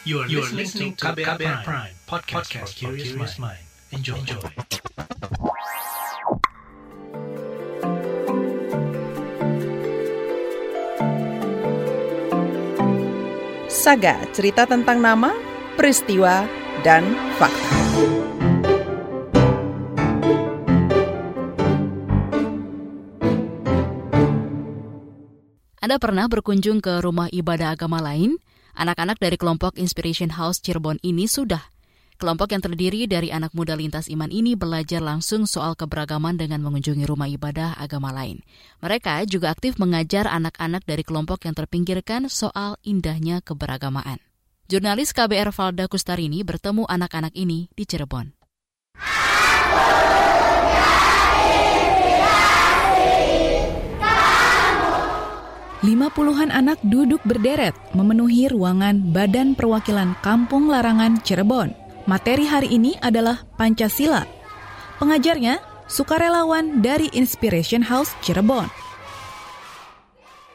[0.00, 3.60] You are, you are listening to KBR, KBR Prime, Prime podcast, podcast for curious mind.
[3.92, 4.16] Enjoy.
[4.16, 4.40] Enjoy.
[13.68, 15.36] Saga, cerita tentang nama,
[15.76, 16.48] peristiwa,
[16.80, 17.04] dan
[17.36, 17.68] fakta.
[25.84, 28.40] Anda pernah berkunjung ke rumah ibadah agama lain?
[28.80, 31.60] Anak-anak dari kelompok Inspiration House Cirebon ini sudah.
[32.16, 37.04] Kelompok yang terdiri dari anak muda lintas iman ini belajar langsung soal keberagaman dengan mengunjungi
[37.04, 38.40] rumah ibadah agama lain.
[38.80, 44.16] Mereka juga aktif mengajar anak-anak dari kelompok yang terpinggirkan soal indahnya keberagamaan.
[44.72, 48.32] Jurnalis KBR Valda Kustarini bertemu anak-anak ini di Cirebon.
[55.80, 61.72] Lima puluhan anak duduk berderet memenuhi ruangan Badan Perwakilan Kampung Larangan Cirebon.
[62.04, 64.28] Materi hari ini adalah Pancasila.
[65.00, 65.56] Pengajarnya
[65.88, 68.68] sukarelawan dari Inspiration House Cirebon.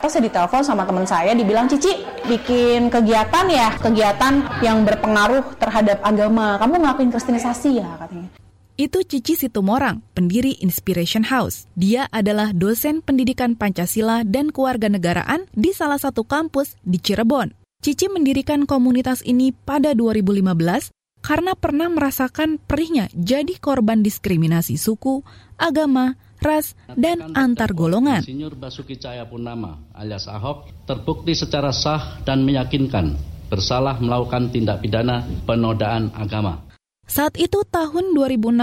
[0.00, 6.56] Saya ditelepon sama teman saya, dibilang, Cici, bikin kegiatan ya, kegiatan yang berpengaruh terhadap agama.
[6.56, 8.39] Kamu ngelakuin kristenisasi ya, katanya.
[8.76, 11.66] Itu Cici Situmorang, pendiri Inspiration House.
[11.74, 17.56] Dia adalah dosen pendidikan Pancasila dan kewarganegaraan di salah satu kampus di Cirebon.
[17.80, 20.92] Cici mendirikan komunitas ini pada 2015
[21.24, 25.24] karena pernah merasakan perihnya jadi korban diskriminasi suku,
[25.56, 28.24] agama, ras, dan antar golongan.
[28.24, 33.16] Insinyur Basuki Cahayapurnama alias Ahok terbukti secara sah dan meyakinkan
[33.52, 36.69] bersalah melakukan tindak pidana penodaan agama.
[37.10, 38.54] Saat itu tahun 2016,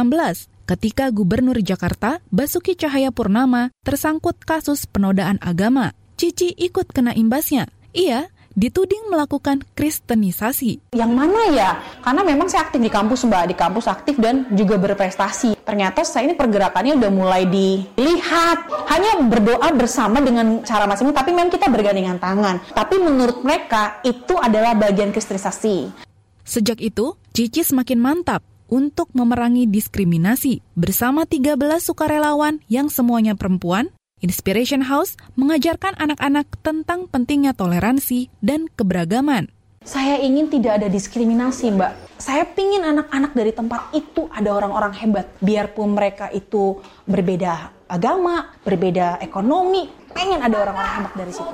[0.72, 5.92] ketika Gubernur Jakarta Basuki Cahayapurnama tersangkut kasus penodaan agama.
[6.16, 7.68] Cici ikut kena imbasnya.
[7.92, 10.96] Ia dituding melakukan kristenisasi.
[10.96, 11.76] Yang mana ya?
[12.00, 15.60] Karena memang saya aktif di kampus Mbak, di kampus aktif dan juga berprestasi.
[15.68, 18.64] Ternyata saya ini pergerakannya udah mulai dilihat.
[18.88, 22.64] Hanya berdoa bersama dengan cara masing-masing, tapi memang kita bergandengan tangan.
[22.72, 26.07] Tapi menurut mereka itu adalah bagian kristenisasi.
[26.48, 28.40] Sejak itu, Cici semakin mantap
[28.72, 30.64] untuk memerangi diskriminasi.
[30.80, 33.92] Bersama 13 sukarelawan yang semuanya perempuan,
[34.24, 39.52] Inspiration House mengajarkan anak-anak tentang pentingnya toleransi dan keberagaman.
[39.84, 42.16] Saya ingin tidak ada diskriminasi, Mbak.
[42.16, 45.28] Saya pingin anak-anak dari tempat itu ada orang-orang hebat.
[45.44, 51.54] Biarpun mereka itu berbeda agama, berbeda ekonomi, pengen ada orang-orang hebat dari situ.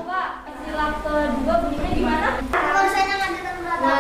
[0.64, 2.30] Sila kedua bunyinya gimana?
[2.54, 3.24] Kalau saya nggak
[3.84, 4.00] Nah,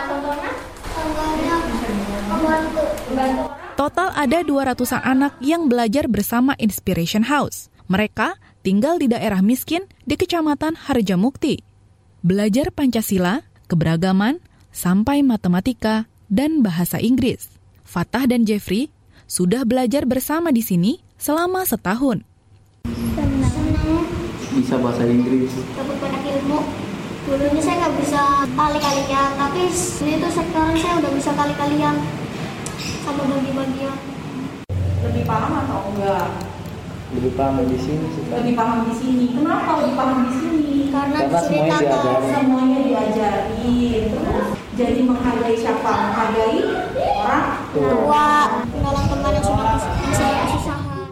[3.84, 7.68] Total ada 200-an anak yang belajar bersama Inspiration House.
[7.92, 11.60] Mereka tinggal di daerah miskin di Kecamatan Harjamukti.
[12.24, 14.40] Belajar Pancasila, keberagaman,
[14.72, 17.52] sampai matematika dan bahasa Inggris.
[17.84, 18.88] Fatah dan Jeffrey
[19.28, 22.24] sudah belajar bersama di sini selama setahun.
[24.48, 25.52] Bisa bahasa Inggris.
[25.76, 26.60] Dapat banyak ilmu.
[27.28, 32.23] Dulunya saya nggak bisa kali-kalian, tapi ini tuh sekarang saya udah bisa kali-kalian
[33.04, 33.96] sama bagi-bagian.
[35.04, 36.28] Lebih paham atau enggak?
[37.14, 38.24] Lebih paham di sini sih.
[38.32, 39.26] Lebih paham di sini.
[39.36, 40.76] Kenapa lebih paham di sini?
[40.90, 42.32] Karena, Karena di sini semuanya kata diajarin.
[42.32, 44.04] Semuanya diajarin.
[44.08, 44.48] Terus
[44.80, 45.92] jadi menghargai siapa?
[45.92, 46.60] Menghargai
[47.04, 48.28] orang tua,
[48.72, 51.08] menolong teman yang sudah kesusahan.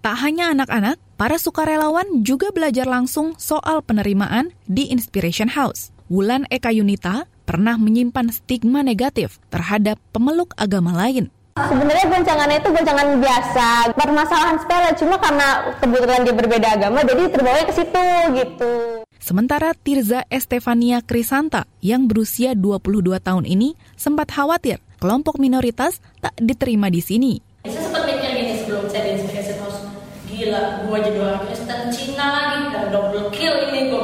[0.00, 5.92] Tak hanya anak-anak, para sukarelawan juga belajar langsung soal penerimaan di Inspiration House.
[6.10, 11.34] Wulan Eka Yunita pernah menyimpan stigma negatif terhadap pemeluk agama lain.
[11.58, 13.66] Sebenarnya goncangannya itu goncangan biasa,
[13.98, 15.48] permasalahan sepele, cuma karena
[15.82, 18.06] kebetulan dia berbeda agama, jadi terbawa ke situ
[18.38, 18.70] gitu.
[19.18, 26.86] Sementara Tirza Estefania Krisanta yang berusia 22 tahun ini sempat khawatir kelompok minoritas tak diterima
[26.86, 27.32] di sini.
[27.66, 29.82] Saya sempat mikir gini sebelum saya di Inspiration House
[30.30, 34.00] Gila, gue jadi orang Kristen Cina lagi Dan double kill ini gue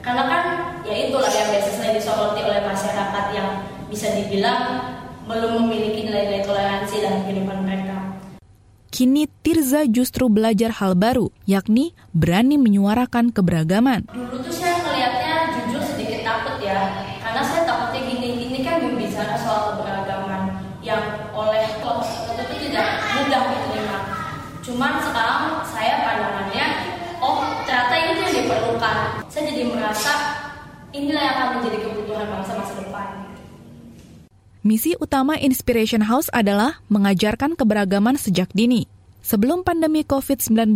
[0.00, 0.53] Karena kan
[0.84, 3.48] ya itulah yang biasanya disoroti oleh masyarakat Yang
[3.88, 4.62] bisa dibilang
[5.24, 7.96] belum memiliki nilai-nilai toleransi dalam kehidupan mereka.
[8.92, 14.06] Kini Tirza justru belajar hal baru, yakni berani menyuarakan keberagaman.
[14.06, 19.34] Dulu tuh saya ngelihatnya jujur sedikit takut ya Karena saya takutnya gini, ini kan berbicara
[19.34, 21.02] soal keberagaman Yang
[21.34, 22.86] oleh kelompok tertentu tidak
[23.18, 23.98] mudah diterima.
[24.62, 26.66] Cuman sekarang saya pandangannya
[27.18, 28.96] Oh ternyata ini tuh yang diperlukan.
[29.32, 30.12] Saya jadi merasa
[30.94, 33.06] inilah yang akan menjadi kebutuhan bangsa masa depan
[34.64, 38.88] Misi utama Inspiration House adalah mengajarkan keberagaman sejak dini.
[39.20, 40.72] Sebelum pandemi COVID-19,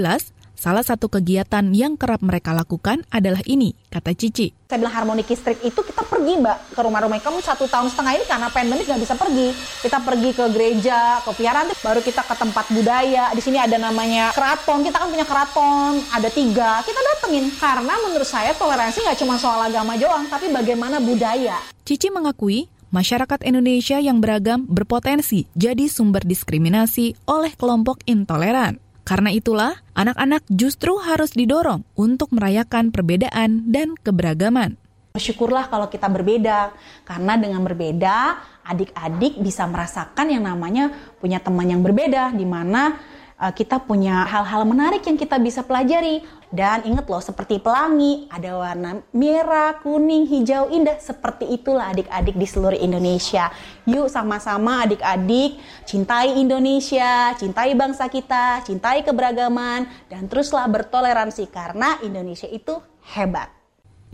[0.59, 4.51] Salah satu kegiatan yang kerap mereka lakukan adalah ini, kata Cici.
[4.67, 8.25] Saya bilang harmoni Street itu kita pergi mbak ke rumah-rumah kamu satu tahun setengah ini
[8.27, 9.55] karena pandemi nggak bisa pergi.
[9.55, 13.31] Kita pergi ke gereja, ke piaran, baru kita ke tempat budaya.
[13.39, 16.83] Di sini ada namanya keraton, kita kan punya keraton, ada tiga.
[16.83, 21.55] Kita datengin karena menurut saya toleransi nggak cuma soal agama doang, tapi bagaimana budaya.
[21.87, 28.88] Cici mengakui masyarakat Indonesia yang beragam berpotensi jadi sumber diskriminasi oleh kelompok intoleran.
[29.09, 34.77] Karena itulah, anak-anak justru harus didorong untuk merayakan perbedaan dan keberagaman.
[35.17, 36.77] Bersyukurlah kalau kita berbeda,
[37.09, 38.37] karena dengan berbeda,
[38.69, 40.93] adik-adik bisa merasakan yang namanya
[41.25, 43.01] punya teman yang berbeda, di mana
[43.39, 46.21] uh, kita punya hal-hal menarik yang kita bisa pelajari.
[46.49, 50.97] Dan ingat loh, seperti pelangi, ada warna merah, kuning, hijau, indah.
[50.97, 53.53] Seperti itulah adik-adik di seluruh Indonesia.
[53.85, 62.49] Yuk sama-sama adik-adik cintai Indonesia, cintai bangsa kita, cintai keberagaman, dan teruslah bertoleransi karena Indonesia
[62.49, 62.81] itu
[63.13, 63.53] hebat.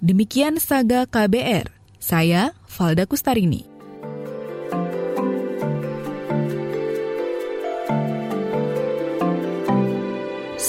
[0.03, 1.71] Demikian Saga KBR.
[2.03, 3.74] Saya Valda Kustarini.